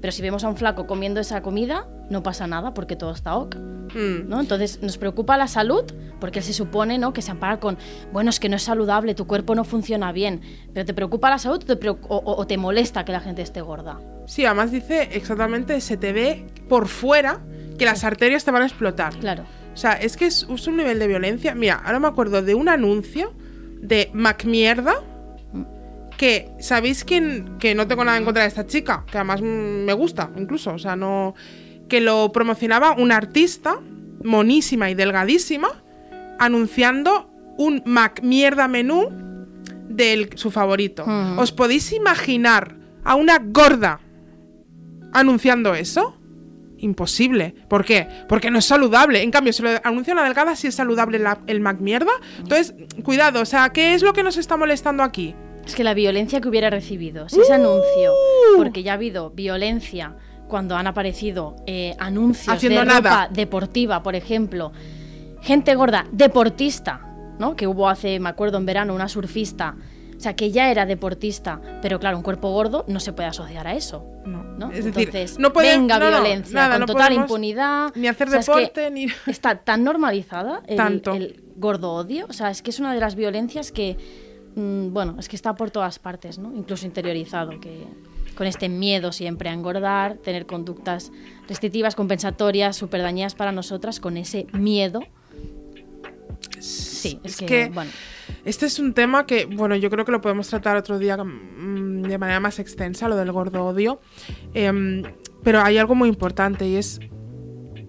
[0.00, 3.36] Pero si vemos a un flaco comiendo esa comida, no pasa nada porque todo está
[3.36, 3.56] ok.
[3.56, 4.28] mm.
[4.28, 4.40] ¿no?
[4.40, 5.84] Entonces nos preocupa la salud
[6.20, 7.12] porque él se supone ¿no?
[7.12, 7.78] que se ampara con,
[8.12, 10.40] bueno, es que no es saludable, tu cuerpo no funciona bien,
[10.72, 13.98] pero te preocupa la salud te, o te molesta que la gente esté gorda.
[14.26, 17.40] Sí, además dice exactamente, se te ve por fuera
[17.78, 19.16] que las arterias te van a explotar.
[19.18, 19.44] Claro.
[19.72, 21.54] O sea, es que es, es un nivel de violencia.
[21.54, 23.32] Mira, ahora me acuerdo de un anuncio
[23.80, 24.94] de Macmierda.
[26.20, 27.56] Que, ¿sabéis quién?
[27.58, 29.04] Que no tengo nada en contra de esta chica.
[29.10, 30.74] Que además mm, me gusta, incluso.
[30.74, 31.34] O sea, no.
[31.88, 33.80] Que lo promocionaba una artista,
[34.22, 35.68] monísima y delgadísima,
[36.38, 39.08] anunciando un Macmierda menú
[39.88, 41.04] de su favorito.
[41.04, 41.40] Ujú.
[41.40, 44.00] ¿Os podéis imaginar a una gorda
[45.12, 46.16] anunciando eso?
[46.78, 47.54] Imposible.
[47.68, 48.08] ¿Por qué?
[48.28, 49.22] Porque no es saludable.
[49.22, 52.12] En cambio, si lo anuncia una delgada, sí es saludable la- el Mac mierda.
[52.38, 55.34] Entonces, cuidado, o sea, ¿qué es lo que nos está molestando aquí?
[55.66, 58.12] Es que la violencia que hubiera recibido, si ese anuncio,
[58.56, 60.16] porque ya ha habido violencia
[60.48, 63.00] cuando han aparecido eh, anuncios Haciendo de nada.
[63.00, 64.72] ropa deportiva, por ejemplo,
[65.42, 67.00] gente gorda, deportista,
[67.38, 67.54] ¿no?
[67.56, 69.76] Que hubo hace, me acuerdo, en verano, una surfista,
[70.16, 73.66] o sea, que ya era deportista, pero claro, un cuerpo gordo no se puede asociar
[73.66, 74.04] a eso.
[74.26, 74.42] No.
[74.42, 74.70] ¿no?
[74.70, 77.92] Es decir, Entonces, no puede- venga no, no, violencia, nada, con total impunidad.
[77.94, 81.14] ni hacer O sea, es que deporte, ni- Está tan normalizada el, Tanto.
[81.14, 83.96] el gordo odio, o sea, es que es una de las violencias que,
[84.56, 86.52] mm, bueno, es que está por todas partes, ¿no?
[86.54, 87.84] Incluso interiorizado, que
[88.36, 91.12] con este miedo siempre a engordar, tener conductas
[91.48, 95.00] restrictivas, compensatorias, súper dañinas para nosotras, con ese miedo.
[96.58, 97.90] Sí, es, Es que, que- bueno,
[98.44, 102.02] Este es un tema que, bueno, yo creo que lo podemos tratar otro día mm,
[102.02, 104.00] de manera más extensa, lo del gordo odio.
[104.54, 105.02] Em,
[105.42, 107.00] pero hay algo muy importante y es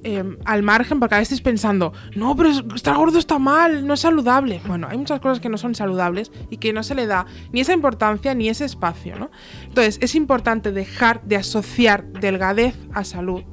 [0.04, 3.86] em, al margen, porque a veces estáis pensando, no, pero es- estar gordo está mal,
[3.86, 4.62] no es saludable.
[4.68, 7.62] Bueno, hay muchas cosas que no son saludables y que no se le da ni
[7.62, 9.30] esa importancia ni ese espacio, ¿no?
[9.64, 13.44] Entonces, es importante dejar de asociar delgadez a salud.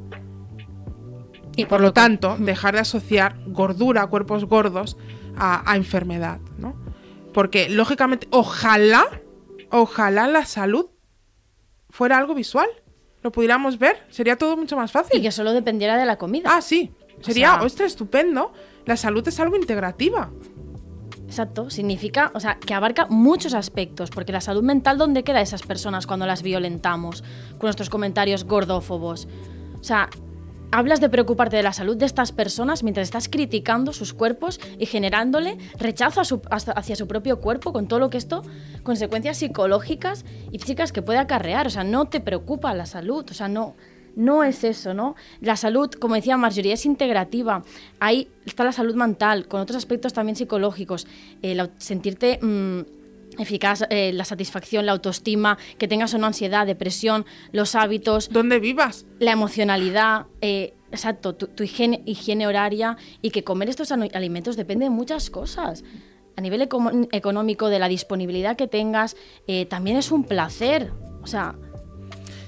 [1.57, 4.97] Y por lo tanto, dejar de asociar gordura, cuerpos gordos,
[5.37, 6.75] a, a enfermedad, ¿no?
[7.35, 9.05] Porque, lógicamente, ojalá,
[9.71, 10.87] ojalá la salud
[11.91, 12.69] fuera algo visual.
[13.23, 15.19] Lo pudiéramos ver, sería todo mucho más fácil.
[15.19, 16.51] y que solo dependiera de la comida.
[16.55, 16.93] Ah, sí.
[17.21, 18.53] Sería, sea- ostras, estupendo.
[18.87, 20.31] La salud es algo integrativa.
[21.27, 25.63] Exacto, significa, o sea, que abarca muchos aspectos, porque la salud mental, ¿dónde queda esas
[25.63, 27.23] personas cuando las violentamos
[27.59, 29.29] con nuestros comentarios gordófobos?
[29.79, 30.09] O sea,
[30.71, 34.87] hablas de preocuparte de la salud de estas personas mientras estás criticando sus cuerpos y
[34.87, 38.43] generándole rechazo hacia su propio cuerpo con todo lo que esto,
[38.83, 41.67] consecuencias psicológicas y físicas que puede acarrear.
[41.67, 43.77] O sea, no te preocupa la salud, o sea, no,
[44.15, 45.15] no es eso, ¿no?
[45.41, 47.63] La salud, como decía Marjorie, es integrativa.
[48.01, 51.07] Ahí está la salud mental, con otros aspectos también psicológicos.
[51.41, 52.81] El au- sentirte mm,
[53.39, 59.07] eficaz, eh, la satisfacción, la autoestima, que tengas no ansiedad, depresión, los hábitos, Donde vivas.
[59.19, 64.85] la emocionalidad, eh, exacto, tu, tu higiene, higiene horaria y que comer estos alimentos depende
[64.85, 65.85] de muchas cosas.
[66.37, 66.63] A nivel
[67.11, 69.17] económico, de la disponibilidad que tengas,
[69.49, 70.93] eh, también es un placer.
[71.23, 71.57] O sea,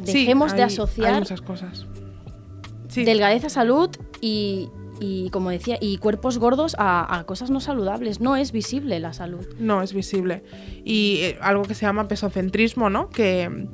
[0.04, 1.86] Sí, dejemos de asociar Hay muchas cosas.
[2.88, 3.04] Sí.
[3.04, 4.68] delgadez a salud y,
[5.00, 8.20] y, como decía, y cuerpos gordos a, a cosas no saludables.
[8.20, 9.46] No es visible la salud.
[9.58, 10.44] No, es visible.
[10.84, 13.08] Y eh, algo que se llama pesocentrismo, ¿no?
[13.08, 13.66] Que,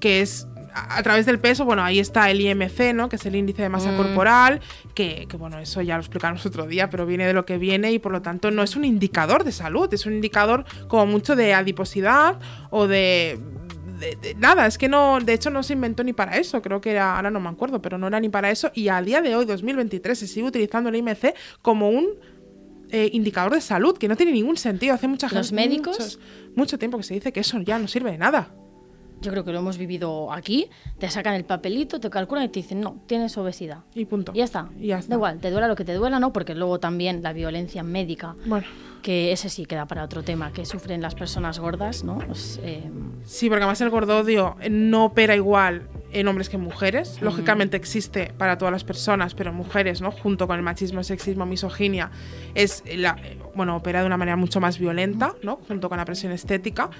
[0.00, 3.08] que es a, a través del peso, bueno, ahí está el IMC, ¿no?
[3.08, 3.96] Que es el índice de masa Mm.
[3.96, 4.60] corporal,
[4.94, 7.92] que, que, bueno, eso ya lo explicamos otro día, pero viene de lo que viene
[7.92, 11.36] y por lo tanto no es un indicador de salud, es un indicador como mucho
[11.36, 12.38] de adiposidad
[12.70, 13.38] o de...
[13.98, 16.80] de- de- nada, es que no, de hecho no se inventó ni para eso, creo
[16.80, 19.20] que era, ahora no me acuerdo, pero no era ni para eso y a día
[19.22, 22.06] de hoy, 2023, se sigue utilizando el IMC como un
[22.90, 24.94] eh, indicador de salud, que no tiene ningún sentido.
[24.94, 25.40] Hace mucha gente.
[25.40, 26.20] Los médicos- muchos-
[26.54, 28.54] mucho tiempo que se dice que eso ya no sirve de nada.
[29.20, 30.68] Yo creo que lo hemos vivido aquí.
[30.98, 33.78] Te sacan el papelito, te calculan y te dicen, no, tienes obesidad.
[33.94, 34.32] Y punto.
[34.34, 34.68] Y ya está.
[34.78, 35.10] Y ya está.
[35.10, 36.32] Da igual, te duela lo que te duela, ¿no?
[36.32, 38.66] Porque luego también la violencia médica, Bueno,
[39.02, 42.18] que ese sí queda para otro tema, que sufren las personas gordas, ¿no?
[42.18, 42.90] Pues, eh,
[43.24, 47.20] sí, porque además el gordodio no opera igual en hombres que en mujeres.
[47.20, 50.10] Lógicamente existe para todas las personas, pero en mujeres, ¿no?
[50.10, 52.10] Junto con el machismo, sexismo, misoginia,
[52.54, 53.16] es la,
[53.56, 55.56] bueno, opera de una manera mucho más violenta, ¿no?
[55.66, 56.90] Junto con la presión estética.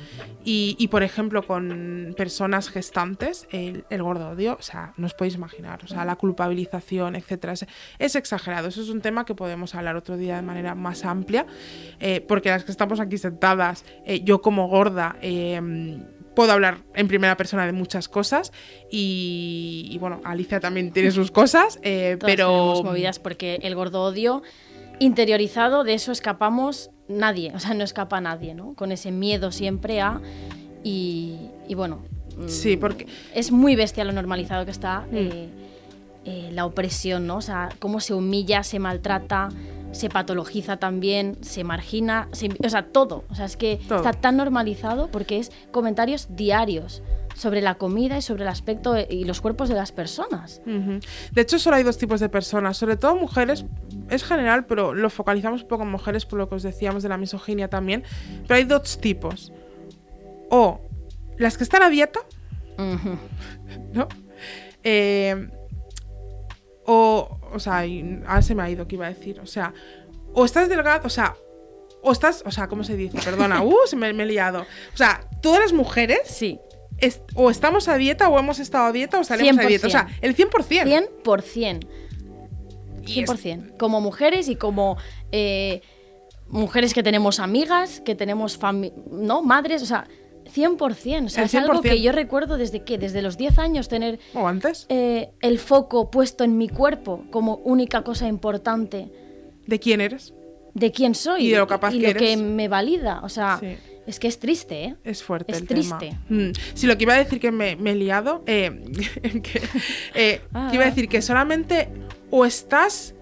[0.44, 5.34] Y, y, por ejemplo, con personas gestantes, el, el gordodio, o sea, no os podéis
[5.34, 7.66] imaginar, o sea, la culpabilización, etcétera, es,
[7.98, 8.68] es exagerado.
[8.68, 11.46] Eso es un tema que podemos hablar otro día de manera más amplia,
[12.00, 16.00] eh, porque las que estamos aquí sentadas, eh, yo como gorda, eh,
[16.34, 18.52] puedo hablar en primera persona de muchas cosas
[18.90, 22.82] y, y, bueno, Alicia también tiene sus cosas, eh, pero...
[22.84, 24.42] movidas porque el gordo odio
[24.98, 28.74] interiorizado, de eso escapamos nadie, o sea, no escapa nadie, ¿no?
[28.74, 30.20] Con ese miedo siempre a...
[30.82, 31.36] Y,
[31.68, 32.00] y bueno,
[32.36, 35.48] mm, Sí, porque es muy bestia lo normalizado que está eh,
[36.24, 37.36] eh, la opresión, ¿no?
[37.36, 39.48] O sea, cómo se humilla, se maltrata,
[39.92, 43.24] se patologiza también, se margina, se- o sea, todo.
[43.30, 43.98] O sea, es que Todo.
[43.98, 47.02] está tan normalizado porque es comentarios diarios
[47.36, 50.62] sobre la comida y sobre el aspecto y los cuerpos de las personas.
[50.64, 53.66] De hecho, solo hay dos tipos de personas, sobre todo mujeres,
[54.08, 57.08] es general, pero lo focalizamos un poco en mujeres por lo que os decíamos de
[57.08, 58.04] la misoginia también.
[58.42, 59.52] Pero hay dos tipos.
[60.50, 60.80] O
[61.36, 62.20] las que están a dieta.
[63.92, 64.08] ¿no?
[64.82, 65.48] Eh,
[66.86, 67.84] o, o sea,
[68.26, 69.40] ahora se me ha ido que iba a decir.
[69.40, 69.74] O sea,
[70.32, 71.34] o estás delgado, o sea,
[72.02, 73.18] o estás, o sea, ¿cómo se dice?
[73.24, 74.60] Perdona, uh, se me, me he liado.
[74.60, 76.60] O sea, todas las mujeres Sí,
[77.34, 79.86] o estamos a dieta o hemos estado a dieta o salimos a dieta.
[79.86, 80.18] O sea, 100%.
[80.22, 80.84] el 100%.
[81.24, 81.86] 100%.
[83.06, 83.76] Y es- 100%.
[83.78, 84.96] Como mujeres y como
[85.32, 85.82] eh,
[86.48, 88.58] mujeres que tenemos amigas, que tenemos
[89.10, 89.42] ¿no?
[89.42, 90.06] madres, o sea,
[90.54, 91.26] 100%.
[91.26, 91.82] O sea, es algo 100%.
[91.82, 94.86] que yo recuerdo desde que, desde los 10 años, tener ¿O antes?
[94.88, 99.10] eh, el foco puesto en mi cuerpo como única cosa importante
[99.66, 100.32] ¿De quién eres?
[100.74, 103.20] de quién soy Y de lo capaz y que lo que me valida.
[103.24, 103.76] O sea, Sí.
[104.06, 104.96] Es que es triste, ¿eh?
[105.04, 105.96] Es fuerte Es el triste.
[105.98, 106.20] tema.
[106.28, 106.52] Mm.
[106.74, 108.82] Sí, lo que iba a decir que me, me he liado, eh,
[109.42, 109.62] que,
[110.14, 110.90] eh, Ah, que iba a ah.
[110.90, 111.88] decir que solamente
[112.30, 113.14] o estás,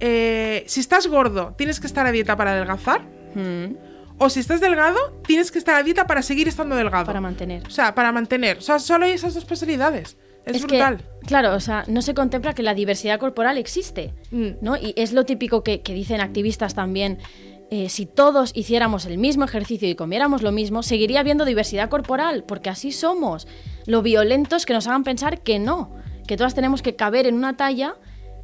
[0.00, 3.02] eh, si estás gordo, tienes que estar a dieta para adelgazar,
[3.34, 3.76] Mm,
[4.18, 7.06] o si estás delgado, tienes que estar a dieta para seguir estando delgado.
[7.06, 7.64] Para mantener.
[7.64, 8.58] O sea, para mantener.
[8.58, 10.16] O sea, solo hay esas dos posibilidades.
[10.44, 11.00] Es, brutal.
[11.26, 14.48] claro, o sea, no se contempla que la diversidad corporal existe, Mm.
[14.62, 14.76] ¿no?
[14.76, 17.18] Y es lo típico que, que dicen activistas también.
[17.70, 22.42] Eh, si todos hiciéramos el mismo ejercicio y comiéramos lo mismo, seguiría habiendo diversidad corporal,
[22.42, 23.46] porque así somos.
[23.86, 25.94] Lo violentos que nos hagan pensar que no,
[26.26, 27.94] que todas tenemos que caber en una talla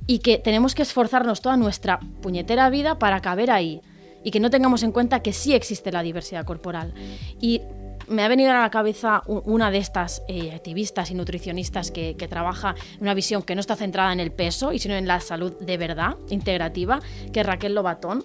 [0.06, 3.82] y que tenemos que esforzarnos toda nuestra puñetera vida para caber ahí.
[4.22, 6.94] Y que no tengamos en cuenta que sí existe la diversidad corporal.
[7.40, 7.62] Y
[8.06, 12.28] me ha venido a la cabeza una de estas eh, activistas y nutricionistas que, que
[12.28, 15.18] trabaja en una visión que no está centrada en el peso, y sino en la
[15.18, 17.00] salud de verdad, integrativa,
[17.32, 18.24] que es Raquel Lobatón,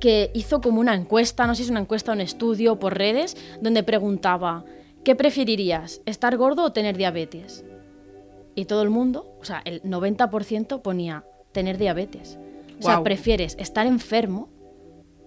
[0.00, 2.96] que hizo como una encuesta, no sé si es una encuesta o un estudio por
[2.96, 4.64] redes, donde preguntaba,
[5.04, 7.64] ¿qué preferirías, estar gordo o tener diabetes?
[8.54, 12.38] Y todo el mundo, o sea, el 90% ponía tener diabetes.
[12.80, 14.48] O sea, prefieres estar enfermo,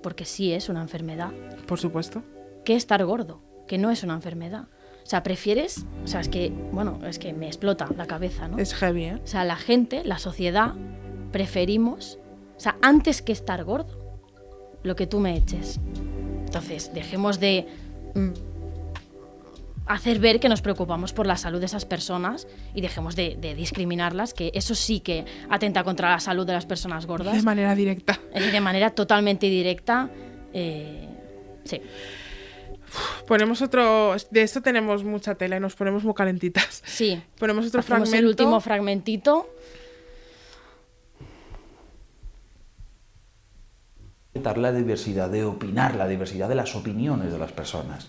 [0.02, 1.32] porque sí es una enfermedad,
[1.68, 2.24] Por supuesto.
[2.64, 4.68] que estar gordo, que no es una enfermedad.
[5.04, 8.58] O sea, prefieres, o sea, es que, bueno, es que me explota la cabeza, ¿no?
[8.58, 9.20] Es heavy, ¿eh?
[9.24, 10.76] O sea, la gente, la sociedad,
[11.32, 12.20] preferimos,
[12.56, 14.01] o sea, antes que estar gordo,
[14.84, 15.80] lo que tú me eches.
[16.46, 17.68] Entonces, dejemos de
[18.16, 18.30] mm,
[19.88, 23.56] hacer ver que nos preocupamos por la salud de esas personas y dejemos de, de
[23.56, 27.44] discriminarlas, que eso sí que atenta contra la salud de las personas De gordas.
[27.44, 28.20] manera directa.
[28.34, 30.10] De manera totalmente directa.
[30.54, 31.08] eh,
[31.66, 31.82] sí.
[33.26, 34.16] Ponemos otro.
[34.32, 36.84] De esto tenemos mucha tela y nos ponemos muy calentitas.
[36.86, 37.22] Sí.
[37.40, 38.18] Ponemos otro Hacemos fragmento.
[38.18, 39.48] el último fragmentito.
[44.34, 48.08] La diversidad, de opinar, la diversidad de las opiniones de las personas.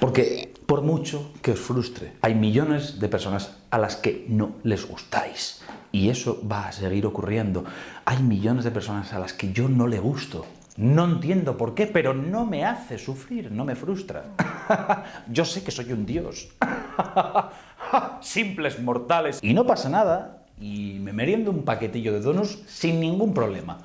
[0.00, 4.86] Porque por mucho que os frustre, hay millones de personas a las que no les
[4.86, 5.62] gustáis.
[5.92, 7.64] Y eso va a seguir ocurriendo.
[8.04, 10.44] Hay millones de personas a las que yo no le gusto.
[10.76, 14.24] No entiendo por qué, pero no me hace sufrir, no me frustra.
[15.28, 16.48] yo sé que soy un dios.
[18.20, 19.38] Simples mortales.
[19.42, 20.44] Y no pasa nada.
[20.60, 23.78] Y me meriendo un paquetillo de donuts sin ningún problema.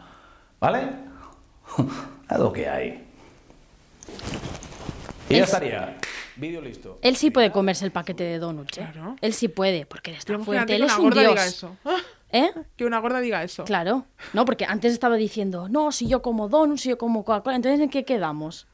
[0.59, 1.14] ¿Vale?
[2.27, 3.03] A lo que hay.
[5.29, 5.97] Y ya Es- estaría.
[6.37, 6.99] Vídeo listo.
[7.01, 8.89] Él sí puede comerse el paquete de donuts, ¿eh?
[8.91, 9.15] Claro.
[9.21, 10.75] Él sí puede, porque él está fuerte.
[10.75, 11.31] Él que es una un gorda dios.
[11.33, 11.77] diga eso.
[11.85, 11.97] ¡Ah!
[12.31, 12.51] ¿Eh?
[12.75, 13.63] Que una gorda diga eso.
[13.63, 14.05] Claro.
[14.33, 17.55] No, porque antes estaba diciendo, no, si yo como donuts, si yo como Coca-Cola.
[17.55, 18.67] Entonces, ¿en qué quedamos?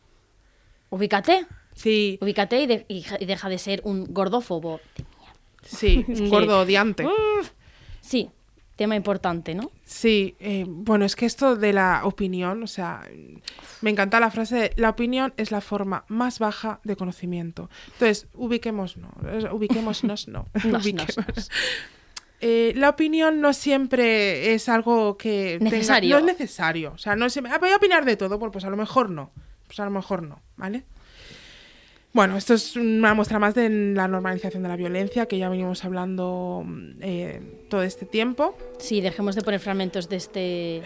[0.90, 1.46] Ubícate.
[1.76, 4.80] Sí, Ubícate y, de- y ja- y deja de ser un gordófobo.
[5.64, 7.08] sí, un gordo odiante.
[8.02, 8.32] Sí,
[8.82, 9.70] tema importante, ¿no?
[9.86, 13.04] Sí, eh, bueno, es que esto de la opinión, o sea,
[13.82, 17.70] me encanta la frase de la opinión es la forma más baja de conocimiento.
[17.94, 18.98] Entonces, ubiquémonos,
[19.52, 20.48] ubiquémonos, no.
[20.66, 21.18] Nos, Ubiquémonos.
[21.18, 21.52] nos, nos.
[22.44, 26.16] Eh, la opinión no siempre es algo que tenga- Necesario.
[26.16, 26.92] no es necesario.
[26.94, 29.12] O sea, no siempre, "Ah, voy a opinar de todo, pues, pues a lo mejor
[29.12, 29.30] no.
[29.68, 30.84] Pues a lo mejor no, ¿vale?
[32.14, 35.86] Bueno, esto es una muestra más de la normalización de la violencia que ya venimos
[35.86, 36.66] hablando
[37.00, 38.54] eh, todo este tiempo.
[38.80, 40.82] Sí, dejemos de poner fragmentos de este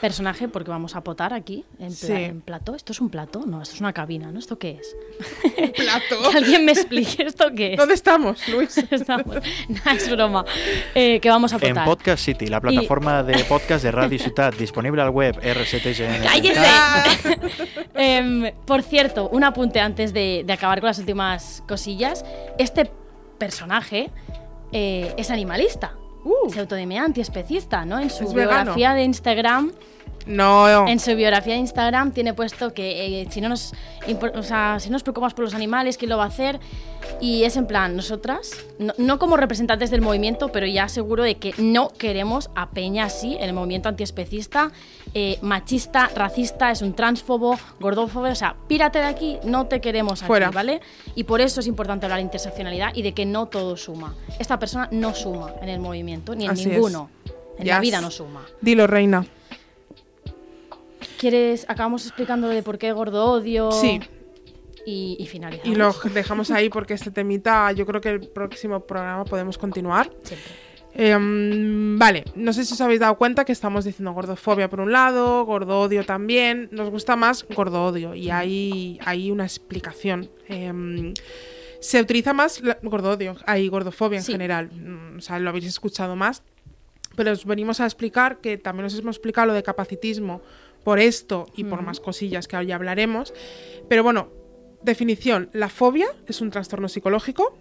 [0.00, 2.12] personaje porque vamos a potar aquí, en, pla- Sí.
[2.12, 2.74] en plato.
[2.74, 3.44] ¿Esto es un plato?
[3.46, 4.38] No, esto es una cabina, ¿no?
[4.38, 4.96] ¿Esto qué es?
[5.76, 6.16] Plato.
[6.32, 7.76] Que alguien me explique esto qué es.
[7.78, 8.76] ¿Dónde estamos, Luis?
[8.90, 9.36] Estamos.
[9.68, 10.44] Nah, es broma.
[10.94, 11.84] Eh, que vamos a En potar.
[11.84, 16.22] Podcast City, la plataforma de podcast de Radio Ciutat, disponible al web rctgn.
[16.24, 17.38] ¡Cállese!
[17.94, 22.24] Em, por cierto, un apunte antes de, de acabar con las últimas cosillas.
[22.58, 22.90] Este
[23.38, 24.10] personaje
[24.72, 25.94] eh, es animalista.
[26.24, 26.50] Uh.
[26.50, 27.98] Se autodenomina antiespecista, ¿no?
[27.98, 29.72] En su biografía de Instagram
[30.26, 33.72] No, En su biografía de Instagram tiene puesto que eh, si, no nos,
[34.34, 36.60] o sea, si no nos preocupamos por los animales, ¿quién lo va a hacer?
[37.20, 41.36] Y es en plan, nosotras, no, no como representantes del movimiento, pero ya seguro de
[41.36, 44.70] que no queremos a Peña así, el movimiento antiespecista,
[45.14, 50.20] eh, machista, racista, es un transfobo, gordófobo, o sea, pírate de aquí, no te queremos
[50.22, 50.50] aquí, Fuera.
[50.50, 50.80] ¿vale?
[51.14, 54.14] Y por eso es importante hablar de interseccionalidad y de que no todo suma.
[54.38, 56.68] Esta persona no suma en el movimiento, ni en Así es.
[56.68, 57.10] ninguno.
[57.58, 57.80] En la Yes.
[57.80, 58.42] vida no suma.
[58.60, 59.26] Dilo, reina.
[61.20, 61.66] ¿Quieres?
[61.68, 63.70] Acabamos explicando de por qué gordo odio.
[63.72, 64.00] Sí.
[64.86, 65.70] Y, y finalizamos.
[65.70, 70.10] Y lo dejamos ahí porque este temita, yo creo que el próximo programa podemos continuar.
[70.22, 70.50] Siempre.
[70.94, 74.90] Em, vale, no sé si os habéis dado cuenta que estamos diciendo gordofobia por un
[74.92, 76.68] lado, gordo-odio también.
[76.72, 80.30] Nos gusta más gordo-odio y hay, hay una explicación.
[80.48, 81.12] Em,
[81.80, 84.32] se utiliza más la- gordo-odio, hay gordofobia en Sí.
[84.32, 84.70] general.
[84.72, 86.42] Mm, O sea, lo habéis escuchado más.
[87.16, 90.40] Pero os venimos a explicar que también os hemos explicado lo de capacitismo
[90.84, 93.34] por esto y por más cosillas que ya hablaremos.
[93.88, 94.28] Pero bueno,
[94.82, 97.56] definición, la fobia es un trastorno psicológico,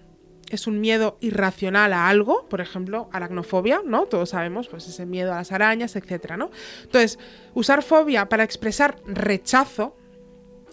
[0.50, 4.06] es un miedo irracional a algo, por ejemplo, aracnofobia, ¿no?
[4.06, 6.50] Todos sabemos, pues ese miedo a las arañas, etcétera, ¿no?
[6.84, 7.20] Entonces,
[7.54, 9.96] usar fobia para expresar rechazo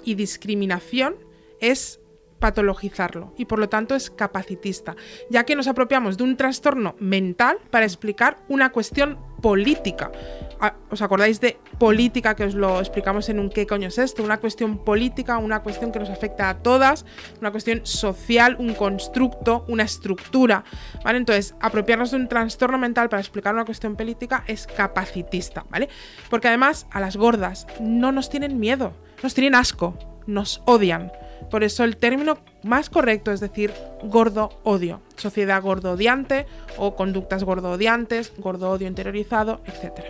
[0.04, 1.16] y discriminación
[1.60, 2.00] es
[2.46, 4.94] patologizarlo y por lo tanto es capacitista,
[5.28, 10.12] ya que nos apropiamos de un trastorno mental para explicar una cuestión política.
[10.60, 14.22] Ah, ¿Os acordáis de política que os lo explicamos en un qué coño es esto?
[14.22, 17.04] Una cuestión política, una cuestión que nos afecta a todas,
[17.40, 20.62] una cuestión social, un constructo, una estructura,
[21.02, 21.18] ¿vale?
[21.18, 25.88] Entonces, apropiarnos de un trastorno mental para explicar una cuestión política es capacitista, ¿vale?
[26.30, 31.10] Porque además a las gordas no nos tienen miedo, nos tienen asco, nos odian.
[31.50, 33.72] Por eso el término más correcto es decir
[34.02, 40.04] gordo odio, sociedad gordo odiante o conductas gordo odiantes, gordo odio interiorizado, etc.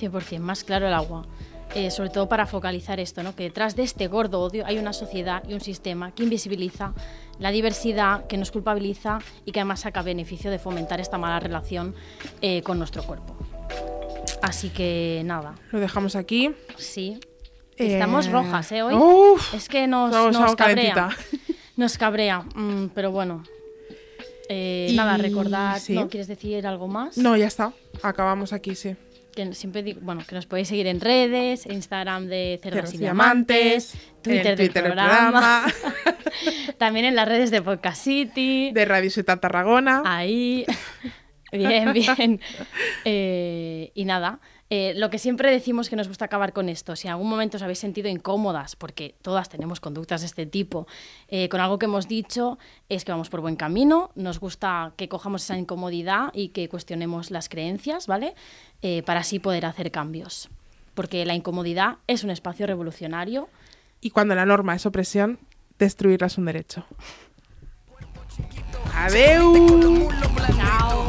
[0.00, 1.26] 100%, más claro el agua.
[1.74, 3.36] Eh, sobre todo para focalizar esto, ¿no?
[3.36, 6.94] que detrás de este gordo odio hay una sociedad y un sistema que invisibiliza
[7.38, 11.94] la diversidad, que nos culpabiliza y que además saca beneficio de fomentar esta mala relación
[12.40, 13.36] eh, con nuestro cuerpo.
[14.40, 16.54] Así que nada, Lo dejamos aquí.
[16.78, 17.20] sí.
[17.78, 18.82] Eh, Estamos rojas, ¿eh?
[18.82, 18.94] Hoy.
[18.94, 20.94] uf, es que nos, nos cabrea.
[20.94, 21.08] calentita.
[21.76, 23.44] Nos cabrea, mm, pero bueno.
[24.48, 25.78] Eh, Y- nada, recordar.
[25.78, 25.94] sí.
[25.94, 27.18] ¿No quieres decir algo más?
[27.18, 27.72] No, ya está.
[28.02, 28.96] Acabamos aquí, sí.
[29.36, 32.98] que siempre digo, bueno, que nos podéis seguir en redes, Instagram de Cerdas Cerdos y
[32.98, 35.66] Diamantes, Diamantes, Twitter, del Twitter programa,
[36.78, 40.02] también en las redes de Podcast City, De Radio Ciudad Tarragona.
[40.04, 40.66] ahí,
[41.52, 42.40] bien, bien.
[43.04, 47.08] Eh, y nada, eh, lo que siempre decimos que nos gusta acabar con esto, si
[47.08, 50.86] en algún momento os habéis sentido incómodas, porque todas tenemos conductas de este tipo,
[51.28, 52.58] eh, con algo que hemos dicho,
[52.88, 57.30] es que vamos por buen camino, nos gusta que cojamos esa incomodidad y que cuestionemos
[57.30, 58.34] las creencias, ¿vale?
[58.82, 60.50] Eh, para así poder hacer cambios.
[60.94, 63.48] Porque la incomodidad es un espacio revolucionario.
[64.00, 65.38] Y cuando la norma es opresión,
[65.78, 66.84] destruirla es un derecho.
[68.94, 69.52] Adeu.
[69.52, 71.07] Muchos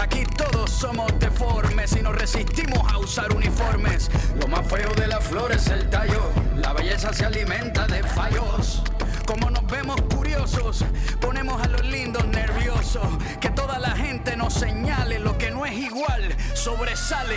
[0.00, 4.10] Aquí todos somos deformes y nos resistimos a usar uniformes.
[4.40, 6.30] Lo más feo de la flor es el tallo.
[6.56, 8.82] La belleza se alimenta de fallos.
[9.26, 10.86] Como nos vemos curiosos,
[11.20, 13.06] ponemos a los lindos nerviosos.
[13.38, 17.36] Que toda la gente nos señale lo que no es igual, sobresale.